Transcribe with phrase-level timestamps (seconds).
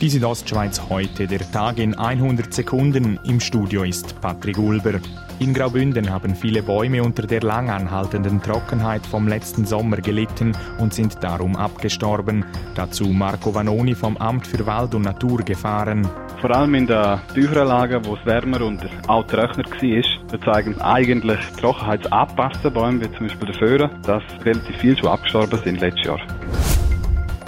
[0.00, 3.20] Die Südostschweiz heute, der Tag in 100 Sekunden.
[3.22, 4.98] Im Studio ist Patrick Ulber.
[5.40, 10.94] In Graubünden haben viele Bäume unter der lang anhaltenden Trockenheit vom letzten Sommer gelitten und
[10.94, 12.46] sind darum abgestorben.
[12.74, 16.08] Dazu Marco Vanoni vom Amt für Wald und Natur gefahren.
[16.40, 22.70] Vor allem in den tieferen wo es wärmer und auch trockener war, zeigen eigentlich trockenheitsangepasste
[22.70, 26.20] Bäume, wie zum Beispiel der Föhre, dass relativ viel schon abgestorben sind letztes Jahr.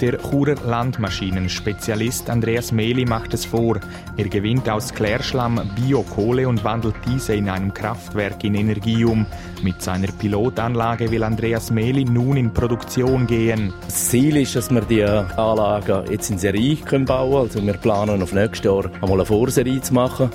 [0.03, 3.79] Der Churer Landmaschinenspezialist Andreas Mehli macht es vor.
[4.17, 9.25] Er gewinnt aus Klärschlamm Biokohle und wandelt diese in einem Kraftwerk in Energie um.
[9.61, 13.73] Mit seiner Pilotanlage will Andreas Mehli nun in Produktion gehen.
[13.85, 17.35] Das Ziel ist, dass wir die Anlage jetzt in Serie bauen können.
[17.35, 20.29] Also wir planen auf nächstes Jahr einmal eine Vorserie zu machen.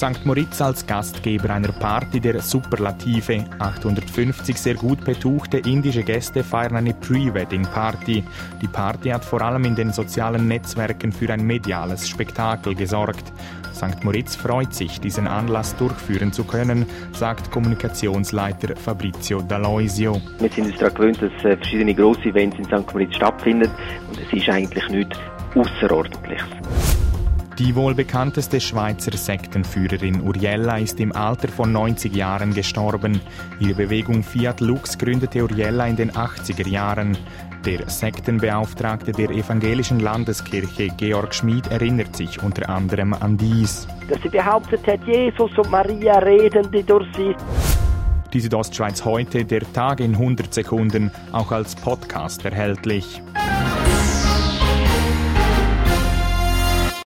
[0.00, 0.24] St.
[0.24, 3.44] Moritz als Gastgeber einer Party der Superlative.
[3.58, 8.24] 850 sehr gut betuchte indische Gäste feiern eine Pre-Wedding-Party.
[8.62, 13.30] Die Party hat vor allem in den sozialen Netzwerken für ein mediales Spektakel gesorgt.
[13.74, 14.02] St.
[14.02, 20.18] Moritz freut sich, diesen Anlass durchführen zu können, sagt Kommunikationsleiter Fabrizio D'Aloisio.
[20.38, 22.90] Wir sind uns daran gewöhnt, dass äh, verschiedene grosse Events in St.
[22.90, 23.70] Moritz stattfinden
[24.08, 25.18] und es ist eigentlich nichts
[25.54, 26.89] Außerordentliches.
[27.60, 33.20] Die wohl bekannteste Schweizer Sektenführerin Uriella ist im Alter von 90 Jahren gestorben.
[33.58, 37.18] Ihre Bewegung Fiat Lux gründete Uriella in den 80er Jahren.
[37.66, 43.86] Der Sektenbeauftragte der evangelischen Landeskirche Georg Schmid erinnert sich unter anderem an dies.
[44.08, 47.36] Dass sie behauptet hat, Jesus und Maria reden die durch sie.
[48.32, 53.20] Die Südostschweiz heute, der Tag in 100 Sekunden, auch als Podcast erhältlich.